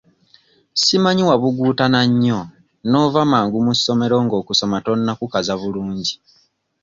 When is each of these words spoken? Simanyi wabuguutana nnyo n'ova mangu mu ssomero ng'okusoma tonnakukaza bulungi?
Simanyi 0.81 1.23
wabuguutana 1.29 1.99
nnyo 2.09 2.39
n'ova 2.89 3.21
mangu 3.31 3.57
mu 3.65 3.73
ssomero 3.77 4.15
ng'okusoma 4.25 4.77
tonnakukaza 4.85 5.53
bulungi? 5.61 6.13